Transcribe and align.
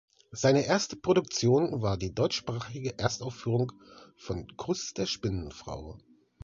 Seine 0.31 0.65
erste 0.65 0.95
Produktion 0.95 1.83
war 1.83 1.95
die 1.95 2.11
deutschsprachige 2.15 2.97
Erstaufführung 2.97 3.71
von 4.17 4.47
"Kuss 4.57 4.95
der 4.95 5.05
Spinnenfrau. 5.05 5.99